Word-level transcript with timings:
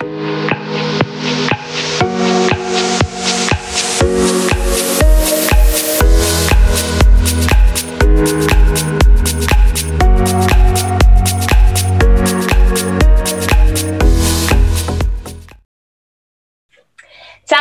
Ciao 0.00 0.08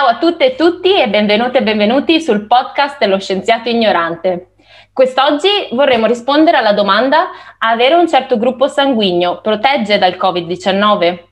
a 0.08 0.18
tutte 0.18 0.46
e 0.46 0.56
tutti 0.56 0.98
e 0.98 1.10
benvenute 1.10 1.58
e 1.58 1.64
benvenuti 1.64 2.22
sul 2.22 2.48
podcast 2.48 3.00
dello 3.00 3.20
scienziato 3.20 3.68
ignorante. 3.68 4.52
Quest'oggi 4.94 5.68
vorremmo 5.72 6.06
rispondere 6.06 6.56
alla 6.56 6.72
domanda 6.72 7.32
avere 7.58 7.96
un 7.96 8.08
certo 8.08 8.38
gruppo 8.38 8.70
sanguigno 8.70 9.42
protegge 9.42 9.98
dal 9.98 10.14
Covid-19? 10.14 11.29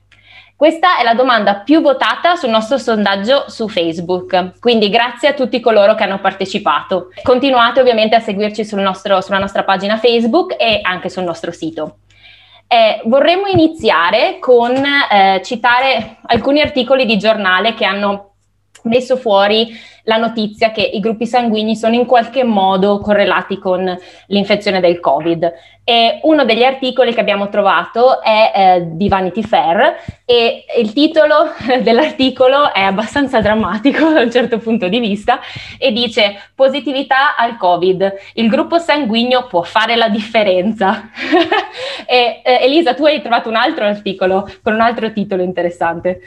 Questa 0.58 0.98
è 0.98 1.04
la 1.04 1.14
domanda 1.14 1.60
più 1.60 1.80
votata 1.80 2.34
sul 2.34 2.50
nostro 2.50 2.78
sondaggio 2.78 3.44
su 3.46 3.68
Facebook, 3.68 4.58
quindi 4.58 4.88
grazie 4.88 5.28
a 5.28 5.32
tutti 5.32 5.60
coloro 5.60 5.94
che 5.94 6.02
hanno 6.02 6.18
partecipato. 6.18 7.10
Continuate 7.22 7.78
ovviamente 7.78 8.16
a 8.16 8.18
seguirci 8.18 8.64
sul 8.64 8.80
nostro, 8.80 9.20
sulla 9.20 9.38
nostra 9.38 9.62
pagina 9.62 9.98
Facebook 9.98 10.56
e 10.58 10.80
anche 10.82 11.10
sul 11.10 11.22
nostro 11.22 11.52
sito. 11.52 11.98
Eh, 12.66 13.00
vorremmo 13.04 13.46
iniziare 13.46 14.40
con 14.40 14.74
eh, 14.74 15.40
citare 15.44 16.16
alcuni 16.26 16.60
articoli 16.60 17.06
di 17.06 17.18
giornale 17.18 17.74
che 17.74 17.84
hanno 17.84 18.27
messo 18.88 19.16
fuori 19.16 19.76
la 20.08 20.16
notizia 20.16 20.72
che 20.72 20.80
i 20.80 21.00
gruppi 21.00 21.26
sanguigni 21.26 21.76
sono 21.76 21.94
in 21.94 22.06
qualche 22.06 22.42
modo 22.42 22.98
correlati 22.98 23.58
con 23.58 23.96
l'infezione 24.28 24.80
del 24.80 25.00
Covid. 25.00 25.52
E 25.84 26.20
uno 26.22 26.44
degli 26.44 26.64
articoli 26.64 27.14
che 27.14 27.20
abbiamo 27.20 27.48
trovato 27.50 28.22
è 28.22 28.52
eh, 28.54 28.88
di 28.92 29.08
Vanity 29.08 29.42
Fair 29.42 29.96
e 30.24 30.64
il 30.78 30.92
titolo 30.94 31.52
dell'articolo 31.82 32.72
è 32.72 32.80
abbastanza 32.80 33.40
drammatico 33.40 34.10
da 34.10 34.22
un 34.22 34.30
certo 34.30 34.58
punto 34.58 34.88
di 34.88 34.98
vista 34.98 35.40
e 35.78 35.92
dice 35.92 36.50
positività 36.54 37.36
al 37.36 37.58
Covid, 37.58 38.14
il 38.34 38.48
gruppo 38.48 38.78
sanguigno 38.78 39.46
può 39.46 39.62
fare 39.62 39.94
la 39.94 40.08
differenza. 40.08 41.10
e, 42.06 42.40
eh, 42.42 42.64
Elisa, 42.64 42.94
tu 42.94 43.04
hai 43.04 43.20
trovato 43.20 43.50
un 43.50 43.56
altro 43.56 43.84
articolo 43.84 44.48
con 44.62 44.72
un 44.72 44.80
altro 44.80 45.12
titolo 45.12 45.42
interessante. 45.42 46.20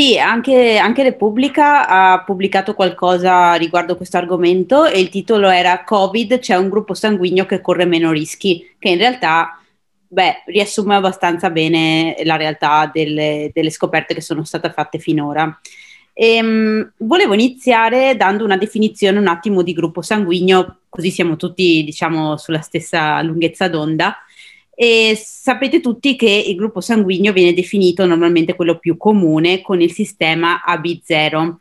Sì, 0.00 0.16
anche, 0.16 0.76
anche, 0.76 1.02
Repubblica 1.02 1.88
ha 1.88 2.22
pubblicato 2.22 2.72
qualcosa 2.74 3.54
riguardo 3.54 3.96
questo 3.96 4.16
argomento 4.16 4.84
e 4.84 5.00
il 5.00 5.08
titolo 5.08 5.48
era 5.48 5.82
Covid, 5.82 6.38
c'è 6.38 6.54
un 6.54 6.68
gruppo 6.68 6.94
sanguigno 6.94 7.44
che 7.46 7.60
corre 7.60 7.84
meno 7.84 8.12
rischi, 8.12 8.76
che 8.78 8.90
in 8.90 8.98
realtà 8.98 9.60
beh, 10.06 10.44
riassume 10.46 10.94
abbastanza 10.94 11.50
bene 11.50 12.14
la 12.22 12.36
realtà 12.36 12.88
delle, 12.92 13.50
delle 13.52 13.70
scoperte 13.70 14.14
che 14.14 14.20
sono 14.20 14.44
state 14.44 14.70
fatte 14.70 15.00
finora. 15.00 15.58
E, 16.12 16.40
um, 16.40 16.92
volevo 16.98 17.34
iniziare 17.34 18.16
dando 18.16 18.44
una 18.44 18.56
definizione 18.56 19.18
un 19.18 19.26
attimo 19.26 19.62
di 19.62 19.72
gruppo 19.72 20.00
sanguigno, 20.00 20.82
così 20.88 21.10
siamo 21.10 21.34
tutti 21.34 21.82
diciamo 21.82 22.36
sulla 22.36 22.60
stessa 22.60 23.20
lunghezza 23.22 23.66
d'onda. 23.66 24.16
E 24.80 25.18
sapete 25.20 25.80
tutti 25.80 26.14
che 26.14 26.30
il 26.30 26.54
gruppo 26.54 26.80
sanguigno 26.80 27.32
viene 27.32 27.52
definito 27.52 28.06
normalmente 28.06 28.54
quello 28.54 28.78
più 28.78 28.96
comune 28.96 29.60
con 29.60 29.80
il 29.80 29.90
sistema 29.90 30.62
AB0 30.64 31.56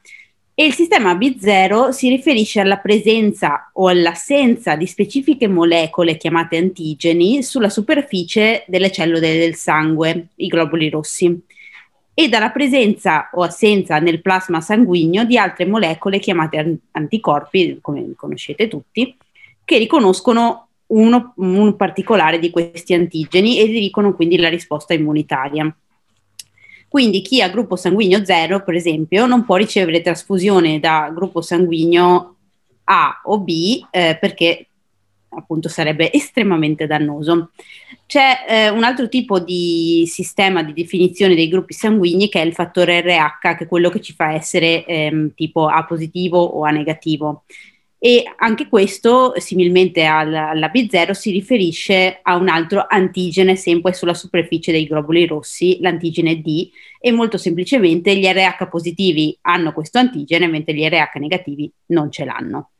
e 0.53 0.65
il 0.65 0.73
sistema 0.73 1.15
AB0 1.15 1.89
si 1.89 2.09
riferisce 2.09 2.59
alla 2.59 2.77
presenza 2.77 3.71
o 3.73 3.87
all'assenza 3.87 4.75
di 4.75 4.85
specifiche 4.85 5.47
molecole 5.47 6.15
chiamate 6.15 6.57
antigeni 6.57 7.41
sulla 7.41 7.69
superficie 7.69 8.63
delle 8.67 8.91
cellule 8.91 9.35
del 9.35 9.55
sangue, 9.55 10.27
i 10.35 10.45
globuli 10.45 10.87
rossi, 10.89 11.41
e 12.13 12.29
dalla 12.29 12.51
presenza 12.51 13.31
o 13.33 13.41
assenza 13.41 13.97
nel 13.97 14.21
plasma 14.21 14.61
sanguigno 14.61 15.25
di 15.25 15.39
altre 15.39 15.65
molecole 15.65 16.19
chiamate 16.19 16.81
anticorpi, 16.91 17.79
come 17.81 18.13
conoscete 18.15 18.67
tutti, 18.67 19.17
che 19.65 19.77
riconoscono 19.79 20.66
uno, 20.87 21.33
un 21.37 21.75
particolare 21.75 22.39
di 22.39 22.49
questi 22.49 22.93
antigeni 22.93 23.59
e 23.59 23.67
dicono 23.67 24.13
quindi 24.13 24.37
la 24.37 24.49
risposta 24.49 24.93
immunitaria. 24.93 25.75
Quindi 26.87 27.21
chi 27.21 27.41
ha 27.41 27.49
gruppo 27.49 27.75
sanguigno 27.75 28.23
0, 28.23 28.63
per 28.63 28.75
esempio, 28.75 29.25
non 29.25 29.43
può 29.45 29.55
ricevere 29.57 30.01
trasfusione 30.01 30.79
da 30.79 31.11
gruppo 31.13 31.41
sanguigno 31.41 32.35
A 32.85 33.21
o 33.25 33.39
B 33.39 33.85
eh, 33.91 34.17
perché 34.19 34.67
appunto 35.29 35.67
sarebbe 35.67 36.11
estremamente 36.13 36.87
dannoso. 36.87 37.51
C'è 38.05 38.45
eh, 38.47 38.69
un 38.69 38.83
altro 38.83 39.09
tipo 39.09 39.39
di 39.39 40.05
sistema 40.07 40.63
di 40.63 40.71
definizione 40.71 41.35
dei 41.35 41.49
gruppi 41.49 41.73
sanguigni 41.73 42.29
che 42.29 42.41
è 42.41 42.45
il 42.45 42.53
fattore 42.53 43.01
RH, 43.01 43.57
che 43.57 43.63
è 43.65 43.67
quello 43.67 43.89
che 43.89 43.99
ci 43.99 44.13
fa 44.13 44.31
essere 44.31 44.85
ehm, 44.85 45.33
tipo 45.35 45.67
A 45.67 45.83
positivo 45.85 46.39
o 46.41 46.63
A 46.63 46.71
negativo 46.71 47.43
e 47.99 48.23
anche 48.37 48.67
questo, 48.69 49.33
similmente 49.37 50.03
alla, 50.03 50.49
alla 50.49 50.71
B0, 50.71 51.11
si 51.11 51.31
riferisce 51.31 52.19
a 52.21 52.35
un 52.35 52.47
altro 52.47 52.85
antigene 52.87 53.55
sempre 53.55 53.93
sulla 53.93 54.13
superficie 54.13 54.71
dei 54.71 54.85
globuli 54.85 55.25
rossi, 55.25 55.77
l'antigene 55.81 56.39
D, 56.41 56.69
e 56.99 57.11
molto 57.11 57.37
semplicemente 57.37 58.15
gli 58.15 58.25
RH 58.25 58.67
positivi 58.69 59.35
hanno 59.41 59.73
questo 59.73 59.97
antigene, 59.97 60.47
mentre 60.47 60.75
gli 60.75 60.85
RH 60.85 61.17
negativi 61.19 61.71
non 61.87 62.11
ce 62.11 62.25
l'hanno. 62.25 62.71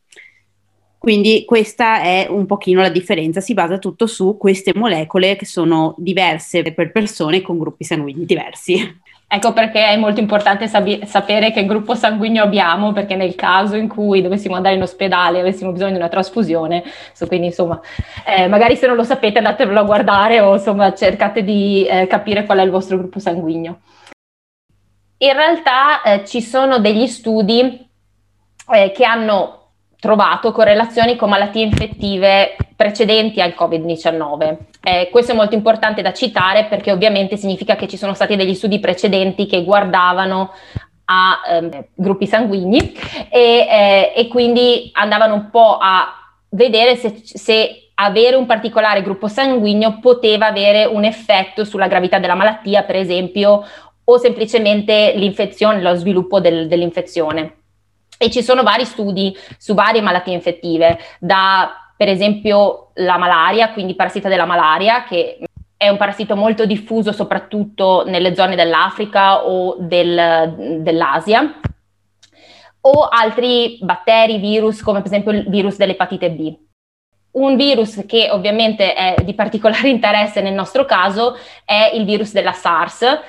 Quindi 1.00 1.46
questa 1.46 2.02
è 2.02 2.28
un 2.30 2.46
pochino 2.46 2.82
la 2.82 2.90
differenza, 2.90 3.40
si 3.40 3.54
basa 3.54 3.78
tutto 3.78 4.08
su 4.08 4.36
queste 4.38 4.74
molecole 4.76 5.36
che 5.36 5.46
sono 5.46 5.96
diverse 5.98 6.74
per 6.74 6.92
persone 6.92 7.42
con 7.42 7.58
gruppi 7.58 7.84
sanguigni 7.84 8.26
diversi. 8.26 9.02
Ecco 9.30 9.52
perché 9.52 9.86
è 9.86 9.98
molto 9.98 10.22
importante 10.22 10.68
sabi- 10.70 11.06
sapere 11.06 11.52
che 11.52 11.66
gruppo 11.66 11.96
sanguigno 11.96 12.42
abbiamo, 12.44 12.94
perché 12.94 13.18
nel 13.18 13.36
caso 13.36 13.76
in 13.76 13.90
cui 13.90 14.22
dovessimo 14.22 14.56
andare 14.56 14.76
in 14.76 14.82
ospedale 14.82 15.38
e 15.38 15.42
avessimo 15.42 15.74
bisogno 15.74 15.92
di 15.92 15.98
una 15.98 16.08
trasfusione, 16.08 16.84
so, 17.12 17.28
quindi 17.28 17.48
insomma, 17.48 17.78
eh, 18.26 18.48
magari 18.48 18.78
se 18.78 18.88
non 18.88 18.96
lo 18.96 19.04
sapete 19.04 19.40
andatevelo 19.40 19.82
a 19.82 19.84
guardare 19.84 20.40
o 20.40 20.54
insomma 20.54 20.94
cercate 20.94 21.44
di 21.44 21.86
eh, 21.86 22.08
capire 22.08 22.46
qual 22.46 22.60
è 22.60 22.64
il 22.64 22.70
vostro 22.70 22.98
gruppo 22.98 23.20
sanguigno. 23.20 23.82
In 25.18 25.34
realtà 25.34 26.02
eh, 26.04 26.26
ci 26.26 26.42
sono 26.42 26.80
degli 26.80 27.08
studi 27.08 27.86
eh, 28.72 28.92
che 28.92 29.04
hanno 29.04 29.56
trovato 30.00 30.52
correlazioni 30.52 31.16
con 31.16 31.30
malattie 31.30 31.63
infettive 31.63 32.56
precedenti 32.75 33.41
al 33.41 33.56
Covid-19. 33.58 34.56
Eh, 34.84 35.09
questo 35.12 35.31
è 35.31 35.35
molto 35.35 35.56
importante 35.56 36.02
da 36.02 36.13
citare 36.13 36.66
perché 36.66 36.91
ovviamente 36.91 37.35
significa 37.35 37.75
che 37.75 37.88
ci 37.88 37.97
sono 37.97 38.13
stati 38.13 38.36
degli 38.36 38.53
studi 38.53 38.80
precedenti 38.80 39.47
che 39.47 39.63
guardavano 39.63 40.52
a 41.06 41.40
eh, 41.50 41.90
gruppi 41.94 42.28
sanguigni 42.28 42.94
e, 43.30 43.68
eh, 43.69 44.13
e, 44.16 44.28
quindi 44.28 44.90
andavano 44.94 45.34
un 45.34 45.50
po' 45.50 45.78
a 45.80 46.13
vedere 46.50 46.96
se, 46.96 47.22
se 47.24 47.91
avere 47.96 48.36
un 48.36 48.46
particolare 48.46 49.02
gruppo 49.02 49.28
sanguigno 49.28 50.00
poteva 50.00 50.47
avere 50.47 50.86
un 50.86 51.06
effetto 51.06 51.63
sulla 51.63 51.88
gravità 51.88 52.19
della 52.19 52.36
malattia, 52.36 52.84
per 52.84 52.97
esempio, 52.97 53.66
o 54.03 54.18
semplicemente 54.18 55.13
l'infezione, 55.16 55.81
lo 55.81 55.96
sviluppo 55.96 56.40
del, 56.40 56.68
dell'infezione. 56.68 57.56
E 58.18 58.30
ci 58.32 58.42
sono 58.42 58.64
vari 58.64 58.86
studi 58.86 59.36
su 59.58 59.74
varie 59.74 60.02
malattie 60.02 60.34
infettive, 60.34 60.98
da 61.20 61.88
per 61.98 62.10
esempio 62.10 62.92
la 62.96 63.18
malaria, 63.18 63.72
quindi 63.72 63.96
parassita 63.96 64.30
della 64.30 64.46
malaria, 64.46 65.04
che 65.04 65.40
è 65.76 65.90
un 65.90 65.98
parassito 65.98 66.36
molto 66.36 66.66
diffuso 66.66 67.12
soprattutto 67.12 68.04
nelle 68.06 68.36
zone 68.36 68.56
dell'Africa 68.56 69.46
o 69.46 69.76
del, 69.80 70.80
dell'Asia, 70.82 71.60
o 72.82 73.08
altri 73.08 73.80
batteri, 73.82 74.38
virus, 74.38 74.82
come 74.82 75.00
per 75.00 75.08
esempio 75.08 75.32
il 75.32 75.50
virus 75.50 75.78
dell'epatite 75.78 76.32
B. 76.32 76.56
Un 77.32 77.56
virus 77.56 78.04
che 78.08 78.30
ovviamente 78.32 78.94
è 78.94 79.16
di 79.24 79.34
particolare 79.34 79.90
interesse 79.90 80.42
nel 80.42 80.54
nostro 80.54 80.86
caso 80.86 81.36
è 81.66 81.92
il 81.94 82.06
virus 82.06 82.32
della 82.32 82.54
SARS, 82.54 83.20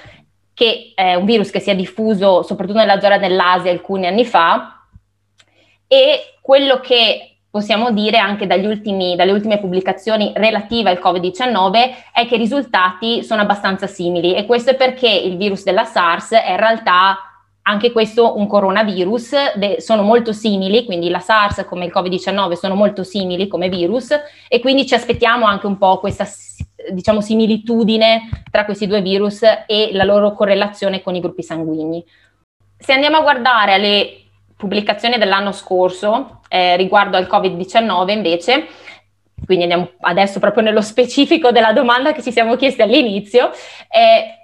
che 0.55 0.93
è 0.95 1.15
un 1.15 1.25
virus 1.25 1.51
che 1.51 1.61
si 1.61 1.71
è 1.71 1.77
diffuso 1.77 2.43
soprattutto 2.43 2.79
nella 2.79 3.01
zona 3.01 3.19
dell'Asia 3.19 3.71
alcuni 3.71 4.07
anni 4.07 4.25
fa 4.25 4.78
e 5.89 6.35
quello 6.41 6.79
che 6.81 7.39
possiamo 7.51 7.91
dire 7.91 8.19
anche 8.19 8.47
ultimi, 8.67 9.17
dalle 9.17 9.33
ultime 9.33 9.59
pubblicazioni 9.59 10.33
relative 10.37 10.91
al 10.91 11.01
Covid-19 11.03 11.95
è 12.13 12.27
che 12.27 12.35
i 12.35 12.39
risultati 12.39 13.25
sono 13.25 13.41
abbastanza 13.41 13.87
simili 13.87 14.35
e 14.35 14.47
questo 14.47 14.71
è 14.71 14.77
perché 14.77 15.09
il 15.09 15.37
virus 15.37 15.65
della 15.65 15.85
SARS 15.85 16.33
è 16.33 16.51
in 16.51 16.57
realtà 16.57 17.19
anche 17.63 17.93
questo 17.93 18.39
un 18.39 18.47
coronavirus, 18.47 19.57
de, 19.57 19.81
sono 19.81 20.03
molto 20.03 20.33
simili, 20.33 20.85
quindi 20.85 21.11
la 21.11 21.21
SARS 21.21 21.67
come 21.67 21.87
il 21.87 21.93
Covid-19 21.95 22.53
sono 22.53 22.75
molto 22.75 23.03
simili 23.03 23.47
come 23.47 23.69
virus 23.69 24.11
e 24.49 24.61
quindi 24.61 24.87
ci 24.87 24.95
aspettiamo 24.95 25.45
anche 25.45 25.67
un 25.67 25.77
po' 25.77 25.99
questa 25.99 26.27
diciamo 26.91 27.21
similitudine 27.21 28.45
tra 28.51 28.65
questi 28.65 28.87
due 28.87 29.03
virus 29.03 29.43
e 29.67 29.91
la 29.93 30.05
loro 30.05 30.33
correlazione 30.33 31.03
con 31.03 31.15
i 31.15 31.21
gruppi 31.21 31.43
sanguigni. 31.43 32.05
Se 32.79 32.93
andiamo 32.93 33.19
a 33.19 33.23
guardare 33.23 33.75
alle 33.75 34.28
pubblicazione 34.59 35.17
dell'anno 35.19 35.53
scorso 35.53 36.41
eh, 36.49 36.77
riguardo 36.77 37.17
al 37.17 37.29
Covid-19 37.31 38.11
invece, 38.11 38.67
quindi 39.47 39.65
andiamo 39.65 39.91
adesso 40.01 40.41
proprio 40.41 40.65
nello 40.65 40.83
specifico 40.83 41.53
della 41.53 41.73
domanda 41.73 42.13
che 42.13 42.23
ci 42.23 42.33
siamo 42.33 42.57
chiesti 42.57 42.83
all'inizio, 42.83 43.51
eh, 43.89 44.35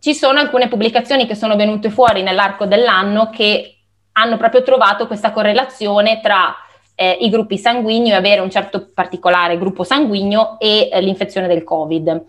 ci 0.00 0.12
sono 0.12 0.40
alcune 0.40 0.68
pubblicazioni 0.68 1.26
che 1.26 1.36
sono 1.36 1.54
venute 1.56 1.88
fuori 1.88 2.22
nell'arco 2.22 2.66
dell'anno 2.66 3.30
che 3.30 3.76
hanno 4.12 4.36
proprio 4.36 4.62
trovato 4.62 5.06
questa 5.06 5.30
correlazione 5.30 6.20
tra 6.20 6.54
eh, 6.96 7.16
i 7.20 7.30
gruppi 7.30 7.56
sanguigni 7.56 8.10
e 8.10 8.14
avere 8.14 8.40
un 8.40 8.50
certo 8.50 8.90
particolare 8.92 9.56
gruppo 9.56 9.84
sanguigno 9.84 10.58
e 10.58 10.88
eh, 10.90 11.00
l'infezione 11.00 11.46
del 11.46 11.62
Covid. 11.62 12.24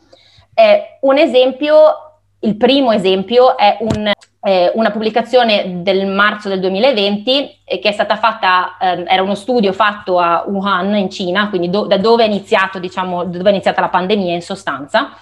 Eh, 0.54 0.98
un 1.02 1.18
esempio, 1.18 2.11
il 2.42 2.58
primo 2.58 2.92
esempio 2.92 3.58
è 3.58 3.78
un, 3.82 4.12
eh, 4.44 4.72
una 4.76 4.92
pubblicazione 4.92 5.82
del 5.84 6.08
marzo 6.08 6.50
del 6.50 6.60
2020 6.60 7.62
eh, 7.64 7.80
che 7.80 7.90
è 7.90 7.92
stata 7.92 8.16
fatta, 8.18 8.78
ehm, 8.80 9.06
era 9.08 9.22
uno 9.22 9.36
studio 9.36 9.74
fatto 9.74 10.20
a 10.20 10.44
Wuhan 10.48 10.96
in 10.96 11.10
Cina, 11.10 11.50
quindi 11.50 11.70
do, 11.70 11.86
da 11.86 11.98
dove 11.98 12.24
è, 12.24 12.28
iniziato, 12.28 12.80
diciamo, 12.80 13.26
dove 13.26 13.50
è 13.50 13.54
iniziata 13.54 13.82
la 13.82 13.90
pandemia 13.90 14.34
in 14.34 14.42
sostanza. 14.42 15.16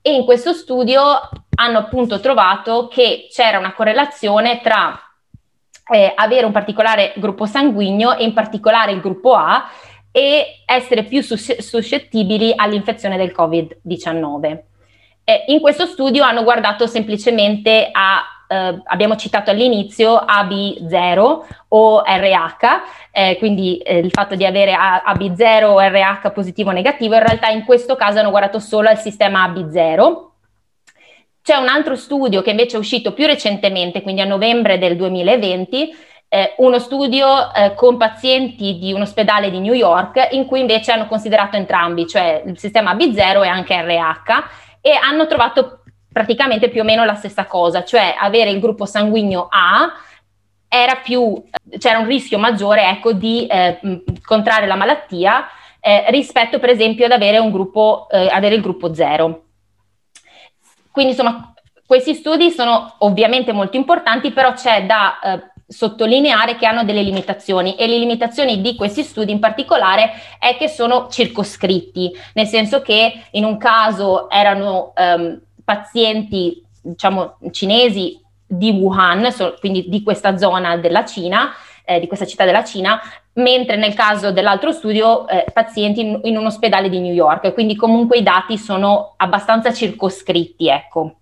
E 0.00 0.14
in 0.14 0.24
questo 0.24 0.52
studio 0.52 1.02
hanno 1.56 1.78
appunto 1.78 2.20
trovato 2.20 2.88
che 2.88 3.26
c'era 3.30 3.58
una 3.58 3.74
correlazione 3.74 4.60
tra 4.62 4.98
eh, 5.90 6.12
avere 6.14 6.46
un 6.46 6.52
particolare 6.52 7.12
gruppo 7.16 7.44
sanguigno 7.44 8.16
e 8.16 8.24
in 8.24 8.32
particolare 8.32 8.92
il 8.92 9.00
gruppo 9.00 9.34
A 9.34 9.68
e 10.10 10.62
essere 10.64 11.02
più 11.04 11.20
suscettibili 11.22 12.52
all'infezione 12.56 13.18
del 13.18 13.34
Covid-19. 13.36 14.60
Eh, 15.28 15.44
in 15.48 15.60
questo 15.60 15.84
studio 15.84 16.24
hanno 16.24 16.42
guardato 16.42 16.86
semplicemente 16.86 17.90
a, 17.92 18.24
eh, 18.48 18.80
abbiamo 18.84 19.14
citato 19.14 19.50
all'inizio, 19.50 20.14
AB0 20.14 21.44
o 21.68 22.02
RH, 22.02 22.56
eh, 23.12 23.36
quindi 23.36 23.76
eh, 23.76 23.98
il 23.98 24.10
fatto 24.10 24.36
di 24.36 24.46
avere 24.46 24.74
AB0 24.74 25.64
o 25.64 25.80
RH 25.80 26.30
positivo 26.32 26.70
o 26.70 26.72
negativo, 26.72 27.12
in 27.12 27.22
realtà 27.22 27.48
in 27.48 27.66
questo 27.66 27.94
caso 27.94 28.20
hanno 28.20 28.30
guardato 28.30 28.58
solo 28.58 28.88
al 28.88 28.96
sistema 28.96 29.46
AB0 29.46 30.26
c'è 31.42 31.56
un 31.56 31.68
altro 31.68 31.94
studio 31.94 32.40
che 32.40 32.50
invece 32.50 32.76
è 32.76 32.78
uscito 32.78 33.12
più 33.12 33.26
recentemente, 33.26 34.00
quindi 34.00 34.22
a 34.22 34.26
novembre 34.26 34.78
del 34.78 34.96
2020, 34.96 35.94
eh, 36.28 36.54
uno 36.58 36.78
studio 36.78 37.52
eh, 37.54 37.74
con 37.74 37.96
pazienti 37.96 38.78
di 38.78 38.92
un 38.92 39.00
ospedale 39.00 39.50
di 39.50 39.58
New 39.58 39.72
York 39.72 40.28
in 40.32 40.46
cui 40.46 40.60
invece 40.60 40.92
hanno 40.92 41.06
considerato 41.06 41.56
entrambi, 41.56 42.06
cioè 42.06 42.42
il 42.46 42.58
sistema 42.58 42.94
B0 42.94 43.44
e 43.44 43.48
anche 43.48 43.80
RH, 43.80 44.67
e 44.80 44.90
hanno 44.92 45.26
trovato 45.26 45.82
praticamente 46.12 46.68
più 46.68 46.80
o 46.80 46.84
meno 46.84 47.04
la 47.04 47.14
stessa 47.14 47.46
cosa, 47.46 47.84
cioè 47.84 48.14
avere 48.18 48.50
il 48.50 48.60
gruppo 48.60 48.86
sanguigno 48.86 49.48
A 49.50 49.92
era 50.68 50.96
più, 50.96 51.42
c'era 51.78 51.98
un 51.98 52.06
rischio 52.06 52.38
maggiore 52.38 52.88
ecco, 52.88 53.12
di 53.12 53.46
eh, 53.46 53.78
contrarre 54.24 54.66
la 54.66 54.74
malattia 54.74 55.46
eh, 55.80 56.04
rispetto 56.10 56.58
per 56.58 56.70
esempio 56.70 57.06
ad 57.06 57.12
avere, 57.12 57.38
un 57.38 57.50
gruppo, 57.50 58.06
eh, 58.10 58.28
avere 58.28 58.54
il 58.54 58.60
gruppo 58.60 58.92
0. 58.92 59.44
Quindi 60.90 61.12
insomma 61.12 61.54
questi 61.86 62.14
studi 62.14 62.50
sono 62.50 62.96
ovviamente 62.98 63.52
molto 63.52 63.76
importanti, 63.76 64.32
però 64.32 64.52
c'è 64.52 64.84
da 64.84 65.18
eh, 65.20 65.52
sottolineare 65.68 66.56
che 66.56 66.64
hanno 66.64 66.84
delle 66.84 67.02
limitazioni 67.02 67.76
e 67.76 67.86
le 67.86 67.98
limitazioni 67.98 68.62
di 68.62 68.74
questi 68.74 69.02
studi 69.02 69.30
in 69.30 69.38
particolare 69.38 70.12
è 70.38 70.56
che 70.56 70.66
sono 70.66 71.08
circoscritti, 71.10 72.10
nel 72.34 72.46
senso 72.46 72.80
che 72.80 73.24
in 73.32 73.44
un 73.44 73.58
caso 73.58 74.30
erano 74.30 74.92
ehm, 74.96 75.40
pazienti 75.62 76.64
diciamo 76.80 77.36
cinesi 77.50 78.18
di 78.46 78.70
Wuhan, 78.70 79.30
so, 79.30 79.56
quindi 79.60 79.88
di 79.88 80.02
questa 80.02 80.38
zona 80.38 80.78
della 80.78 81.04
Cina, 81.04 81.50
eh, 81.84 82.00
di 82.00 82.06
questa 82.06 82.24
città 82.24 82.46
della 82.46 82.64
Cina, 82.64 82.98
mentre 83.34 83.76
nel 83.76 83.92
caso 83.92 84.32
dell'altro 84.32 84.72
studio 84.72 85.28
eh, 85.28 85.44
pazienti 85.52 86.00
in, 86.00 86.20
in, 86.24 86.38
un 86.38 86.46
ospedale 86.46 86.88
di 86.88 86.98
New 86.98 87.12
York, 87.12 87.52
quindi 87.52 87.76
comunque 87.76 88.18
i 88.18 88.22
dati 88.22 88.56
sono 88.56 89.14
abbastanza 89.18 89.72
circoscritti, 89.72 90.68
ecco. 90.68 91.16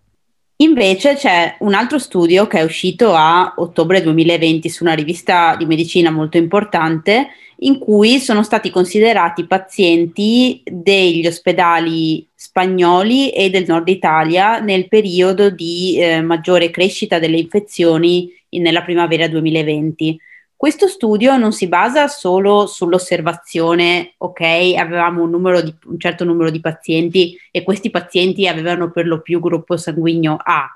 Invece 0.58 1.14
c'è 1.16 1.56
un 1.60 1.74
altro 1.74 1.98
studio 1.98 2.46
che 2.46 2.60
è 2.60 2.62
uscito 2.62 3.12
a 3.14 3.52
ottobre 3.56 4.00
2020 4.00 4.70
su 4.70 4.84
una 4.84 4.94
rivista 4.94 5.54
di 5.54 5.66
medicina 5.66 6.10
molto 6.10 6.38
importante 6.38 7.28
in 7.60 7.78
cui 7.78 8.18
sono 8.18 8.42
stati 8.42 8.70
considerati 8.70 9.46
pazienti 9.46 10.62
degli 10.64 11.26
ospedali 11.26 12.26
spagnoli 12.34 13.30
e 13.32 13.50
del 13.50 13.64
nord 13.66 13.88
Italia 13.88 14.58
nel 14.58 14.88
periodo 14.88 15.50
di 15.50 15.98
eh, 15.98 16.22
maggiore 16.22 16.70
crescita 16.70 17.18
delle 17.18 17.38
infezioni 17.38 18.32
nella 18.50 18.82
primavera 18.82 19.28
2020. 19.28 20.18
Questo 20.58 20.88
studio 20.88 21.36
non 21.36 21.52
si 21.52 21.68
basa 21.68 22.08
solo 22.08 22.66
sull'osservazione, 22.66 24.14
ok, 24.16 24.40
avevamo 24.78 25.22
un, 25.24 25.60
di, 25.62 25.74
un, 25.84 26.00
certo 26.00 26.24
numero 26.24 26.48
di 26.48 26.60
pazienti 26.60 27.38
e 27.50 27.62
questi 27.62 27.90
pazienti 27.90 28.48
avevano 28.48 28.90
per 28.90 29.06
lo 29.06 29.20
più 29.20 29.38
gruppo 29.38 29.76
sanguigno 29.76 30.38
A. 30.42 30.66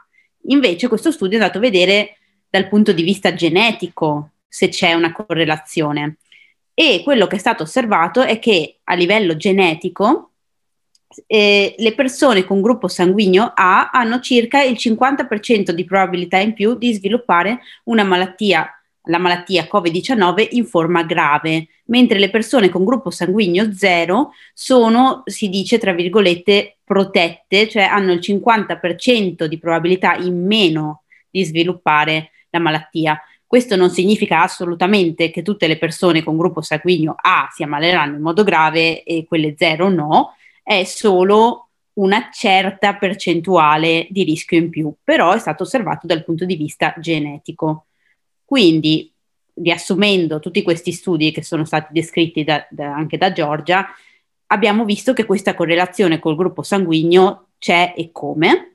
Invece 0.49 0.87
questo 0.87 1.11
studio 1.11 1.39
è 1.39 1.41
andato 1.41 1.57
a 1.57 1.63
vedere 1.63 2.19
dal 2.51 2.69
punto 2.69 2.93
di 2.93 3.03
vista 3.03 3.33
genetico 3.33 4.33
se 4.47 4.69
c'è 4.69 4.93
una 4.93 5.13
correlazione. 5.13 6.19
E 6.75 7.01
quello 7.03 7.27
che 7.27 7.37
è 7.37 7.39
stato 7.39 7.63
osservato 7.63 8.21
è 8.21 8.39
che 8.39 8.81
a 8.85 8.95
livello 8.95 9.35
genetico 9.35 10.33
eh, 11.27 11.75
le 11.79 11.95
persone 11.95 12.45
con 12.45 12.61
gruppo 12.61 12.87
sanguigno 12.87 13.51
A 13.55 13.89
hanno 13.89 14.21
circa 14.21 14.63
il 14.63 14.77
50% 14.79 15.71
di 15.71 15.85
probabilità 15.87 16.37
in 16.37 16.53
più 16.53 16.75
di 16.77 16.93
sviluppare 16.93 17.61
una 17.85 18.05
malattia 18.05 18.75
la 19.11 19.19
malattia 19.19 19.69
Covid-19 19.71 20.49
in 20.53 20.65
forma 20.65 21.03
grave, 21.03 21.67
mentre 21.87 22.19
le 22.19 22.31
persone 22.31 22.69
con 22.69 22.85
gruppo 22.85 23.11
sanguigno 23.11 23.73
zero 23.73 24.31
sono, 24.55 25.23
si 25.27 25.49
dice, 25.49 25.79
tra 25.79 25.93
virgolette, 25.93 26.79
protette, 26.85 27.69
cioè 27.69 27.83
hanno 27.83 28.13
il 28.13 28.21
50% 28.21 29.45
di 29.45 29.59
probabilità 29.59 30.15
in 30.15 30.47
meno 30.47 31.03
di 31.29 31.45
sviluppare 31.45 32.31
la 32.51 32.61
malattia. 32.61 33.21
Questo 33.47 33.75
non 33.75 33.91
significa 33.91 34.43
assolutamente 34.43 35.31
che 35.31 35.43
tutte 35.43 35.67
le 35.67 35.77
persone 35.77 36.23
con 36.23 36.37
gruppo 36.37 36.63
sanguigno 36.63 37.17
A 37.21 37.49
si 37.53 37.65
ammaleranno 37.65 38.15
in 38.15 38.23
modo 38.23 38.45
grave 38.45 39.03
e 39.03 39.25
quelle 39.27 39.55
zero 39.57 39.89
no, 39.89 40.35
è 40.63 40.85
solo 40.85 41.71
una 41.95 42.29
certa 42.33 42.95
percentuale 42.95 44.07
di 44.09 44.23
rischio 44.23 44.57
in 44.57 44.71
più, 44.71 44.93
però 45.03 45.33
è 45.33 45.39
stato 45.39 45.65
osservato 45.65 46.07
dal 46.07 46.25
punto 46.25 46.45
di 46.45 46.55
vista 46.55 46.95
genetico. 46.99 47.87
Quindi, 48.51 49.09
riassumendo 49.63 50.41
tutti 50.41 50.63
questi 50.63 50.91
studi 50.91 51.31
che 51.31 51.41
sono 51.41 51.65
stati 51.65 51.93
descritti 51.93 52.43
da, 52.43 52.67
da, 52.69 52.93
anche 52.93 53.17
da 53.17 53.31
Giorgia, 53.31 53.87
abbiamo 54.47 54.85
visto 54.85 55.13
che 55.13 55.25
questa 55.25 55.55
correlazione 55.55 56.19
col 56.19 56.35
gruppo 56.35 56.65
sanguigno 56.65 57.51
c'è 57.59 57.95
e 57.97 58.11
come. 58.11 58.75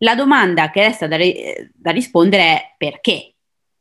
La 0.00 0.14
domanda 0.14 0.68
che 0.68 0.82
resta 0.82 1.06
da, 1.06 1.16
ri- 1.16 1.70
da 1.72 1.90
rispondere 1.90 2.42
è 2.42 2.74
perché, 2.76 3.32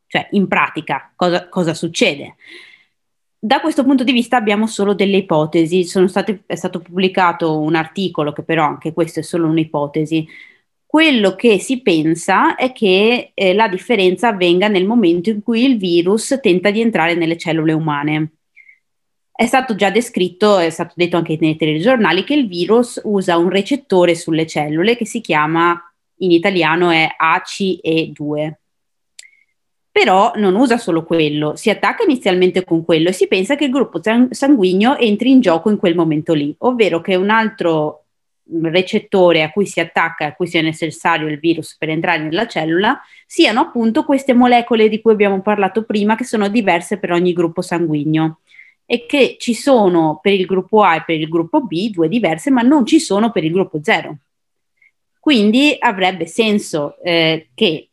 cioè 0.08 0.30
in 0.32 0.48
pratica 0.48 1.12
cosa, 1.14 1.50
cosa, 1.50 1.74
succede. 1.74 2.38
Da 3.38 3.60
questo 3.60 3.84
punto 3.84 4.06
di 4.06 4.14
vista 4.14 4.38
abbiamo 4.38 4.66
solo 4.66 4.94
delle 4.94 5.18
ipotesi, 5.18 5.84
state, 5.84 6.44
è 6.46 6.56
stato 6.56 6.80
pubblicato 6.80 7.60
un 7.60 7.76
articolo 7.76 8.32
che 8.32 8.44
però 8.44 8.64
anche 8.64 8.94
questo 8.94 9.20
è 9.20 9.24
solo 9.24 9.48
un'ipotesi, 9.48 10.26
quello 10.88 11.36
che 11.36 11.60
si 11.60 11.82
pensa 11.82 12.56
è 12.56 12.72
che 12.72 13.32
eh, 13.34 13.54
la 13.54 13.68
differenza 13.68 14.30
avvenga 14.30 14.70
nel 14.70 14.86
momento 14.86 15.30
in 15.30 15.44
cui 15.44 15.66
il 15.66 15.78
virus 15.78 16.40
tenta 16.42 16.72
di 16.72 16.80
entrare 16.80 17.14
nelle 17.14 17.38
cellule 17.38 17.74
umane. 17.74 18.32
È 19.34 19.46
stato 19.46 19.76
già 19.76 19.92
descritto, 19.92 20.58
è 20.58 20.70
stato 20.70 20.94
detto 20.96 21.18
anche 21.18 21.38
nei 21.42 21.58
telegiornali, 21.58 22.24
che 22.24 22.34
il 22.34 22.48
virus 22.48 23.02
usa 23.04 23.38
un 23.38 23.50
recettore 23.50 24.16
sulle 24.16 24.48
cellule 24.48 24.96
che 24.96 25.06
si 25.06 25.20
chiama, 25.20 25.78
in 26.20 26.32
italiano 26.32 26.90
è 26.90 27.08
ACE2. 27.22 28.54
Però 29.92 30.32
non 30.36 30.56
usa 30.56 30.78
solo 30.78 31.04
quello, 31.04 31.58
si 31.58 31.70
attacca 31.70 32.04
inizialmente 32.04 32.64
con 32.64 32.86
quello 32.86 33.10
e 33.10 33.14
si 33.14 33.28
pensa 33.28 33.56
che 33.56 33.66
il 33.66 33.72
gruppo 33.72 34.00
sanguigno 34.30 34.98
entri 34.98 35.32
in 35.32 35.42
gioco 35.42 35.70
in 35.70 35.78
quel 35.78 35.96
momento 35.96 36.34
lì, 36.34 36.56
ovvero 36.60 37.02
che 37.02 37.16
un 37.16 37.30
altro 37.30 38.07
recettore 38.64 39.44
a 39.44 39.52
cui 39.52 39.66
si 39.66 39.80
attacca, 39.80 40.28
a 40.28 40.34
cui 40.34 40.48
sia 40.48 40.62
necessario 40.62 41.28
il 41.28 41.40
virus 41.40 41.76
per 41.78 41.90
entrare 41.90 42.24
nella 42.24 42.48
cellula, 42.48 43.00
siano 43.26 43.60
appunto 43.62 44.04
queste 44.06 44.34
molecole 44.34 44.90
di 44.90 45.02
cui 45.02 45.12
abbiamo 45.12 45.42
parlato 45.42 45.84
prima, 45.84 46.16
che 46.16 46.24
sono 46.24 46.48
diverse 46.48 46.98
per 46.98 47.12
ogni 47.12 47.34
gruppo 47.34 47.62
sanguigno 47.62 48.40
e 48.86 49.06
che 49.06 49.36
ci 49.40 49.54
sono 49.54 50.20
per 50.22 50.34
il 50.34 50.46
gruppo 50.46 50.82
A 50.82 50.96
e 50.96 51.04
per 51.06 51.20
il 51.20 51.28
gruppo 51.28 51.62
B, 51.62 51.90
due 51.90 52.08
diverse, 52.08 52.50
ma 52.50 52.62
non 52.62 52.86
ci 52.86 53.00
sono 53.00 53.32
per 53.32 53.44
il 53.44 53.52
gruppo 53.52 53.80
0. 53.84 54.18
Quindi 55.20 55.76
avrebbe 55.78 56.26
senso 56.26 56.98
eh, 57.04 57.50
che 57.54 57.90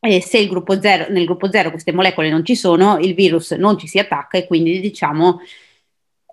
eh, 0.00 0.22
se 0.22 0.46
gruppo 0.46 0.80
zero, 0.80 1.12
nel 1.12 1.26
gruppo 1.26 1.50
0 1.50 1.70
queste 1.70 1.92
molecole 1.92 2.30
non 2.30 2.44
ci 2.44 2.56
sono, 2.56 2.98
il 2.98 3.14
virus 3.14 3.50
non 3.52 3.78
ci 3.78 3.86
si 3.86 3.98
attacca 3.98 4.38
e 4.38 4.46
quindi 4.46 4.80
diciamo 4.80 5.40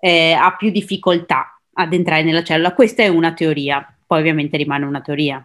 eh, 0.00 0.32
ha 0.32 0.56
più 0.56 0.70
difficoltà 0.70 1.57
ad 1.80 1.92
entrare 1.92 2.22
nella 2.22 2.42
cellula. 2.42 2.74
Questa 2.74 3.02
è 3.02 3.08
una 3.08 3.32
teoria, 3.32 3.86
poi 4.06 4.18
ovviamente 4.18 4.56
rimane 4.56 4.84
una 4.84 5.00
teoria. 5.00 5.44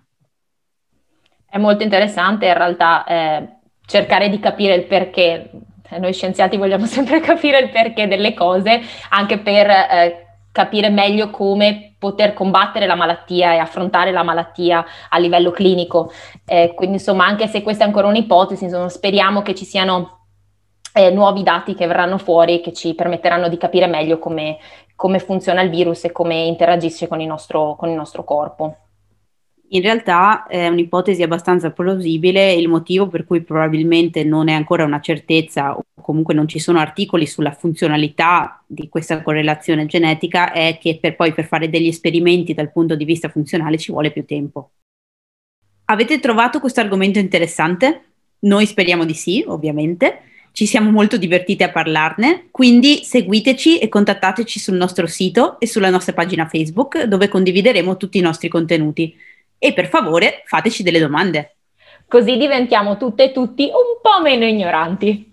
È 1.50 1.58
molto 1.60 1.84
interessante 1.84 2.48
in 2.48 2.54
realtà 2.56 3.06
eh, 3.06 3.48
cercare 3.86 4.30
di 4.30 4.40
capire 4.40 4.74
il 4.76 4.86
perché. 4.86 5.52
Noi 6.00 6.12
scienziati 6.12 6.58
vogliamo 6.58 6.86
sempre 6.88 7.20
capire 7.20 7.60
il 7.60 7.70
perché 7.70 8.08
delle 8.08 8.34
cose, 8.34 8.82
anche 9.10 9.38
per 9.38 9.70
eh, 9.70 10.26
capire 10.52 10.90
meglio 10.90 11.30
come 11.30 11.94
poter 12.00 12.34
combattere 12.34 12.88
la 12.88 12.96
malattia 12.96 13.54
e 13.54 13.58
affrontare 13.58 14.12
la 14.12 14.24
malattia 14.24 14.84
a 15.10 15.20
livello 15.20 15.52
clinico. 15.52 16.12
Eh, 16.46 16.74
quindi 16.76 16.96
insomma, 16.96 17.28
anche 17.28 17.48
se 17.48 17.62
questa 17.62 17.84
è 17.84 17.88
ancora 17.88 18.08
un'ipotesi, 18.08 18.64
insomma, 18.64 18.90
speriamo 18.90 19.44
che 19.44 19.54
ci 19.54 19.66
siano 19.66 20.24
eh, 20.94 21.10
nuovi 21.10 21.44
dati 21.44 21.74
che 21.74 21.88
verranno 21.88 22.18
fuori 22.18 22.62
che 22.62 22.72
ci 22.72 22.94
permetteranno 22.94 23.50
di 23.50 23.58
capire 23.58 23.88
meglio 23.88 24.20
come, 24.20 24.58
come 24.96 25.20
funziona 25.20 25.62
il 25.62 25.70
virus 25.70 26.04
e 26.06 26.12
come 26.12 26.44
interagisce 26.44 27.08
con 27.08 27.20
il 27.20 27.28
nostro, 27.28 27.76
con 27.76 27.90
il 27.90 27.96
nostro 27.96 28.24
corpo. 28.24 28.78
In 29.70 29.82
realtà 29.82 30.46
è 30.46 30.68
un'ipotesi 30.68 31.24
abbastanza 31.24 31.72
plausibile, 31.72 32.54
il 32.54 32.68
motivo 32.68 33.08
per 33.08 33.26
cui 33.26 33.42
probabilmente 33.42 34.24
non 34.24 34.48
è 34.48 34.54
ancora 34.54 34.84
una 34.84 35.00
certezza 35.00 35.76
o 35.76 35.84
comunque 36.00 36.36
non 36.36 36.48
ci 36.48 36.60
sono 36.60 36.78
articoli 36.78 37.26
sulla 37.26 37.54
funzionalità 37.54 38.64
di 38.68 38.88
questa 38.88 39.24
correlazione 39.24 39.88
genetica 39.88 40.52
è 40.52 40.78
che 40.80 41.00
per 41.02 41.16
poi 41.16 41.34
per 41.34 41.46
fare 41.46 41.70
degli 41.70 41.88
esperimenti 41.88 42.54
dal 42.54 42.72
punto 42.72 42.96
di 42.96 43.04
vista 43.04 43.30
funzionale 43.30 43.80
ci 43.80 43.92
vuole 43.92 44.12
più 44.12 44.26
tempo. 44.26 44.74
Avete 45.86 46.20
trovato 46.20 46.60
questo 46.60 46.80
argomento 46.80 47.18
interessante? 47.18 48.04
Noi 48.40 48.68
speriamo 48.68 49.06
di 49.06 49.14
sì, 49.16 49.44
ovviamente. 49.48 50.33
Ci 50.54 50.68
siamo 50.68 50.92
molto 50.92 51.18
divertiti 51.18 51.64
a 51.64 51.72
parlarne, 51.72 52.50
quindi 52.52 53.04
seguiteci 53.04 53.80
e 53.80 53.90
contattateci 53.90 54.60
sul 54.60 54.76
nostro 54.76 55.08
sito 55.08 55.60
e 55.60 55.66
sulla 55.66 55.90
nostra 55.90 56.14
pagina 56.14 56.46
Facebook 56.46 57.06
dove 57.06 57.28
condivideremo 57.28 57.98
tutti 57.98 58.20
i 58.20 58.22
nostri 58.22 58.50
contenuti 58.50 59.18
e 59.58 59.74
per 59.74 59.88
favore 59.88 60.44
fateci 60.46 60.84
delle 60.84 61.00
domande. 61.00 61.56
Così 62.08 62.38
diventiamo 62.38 62.98
tutte 62.98 63.24
e 63.24 63.32
tutti 63.32 63.64
un 63.64 64.00
po' 64.00 64.22
meno 64.22 64.46
ignoranti. 64.46 65.33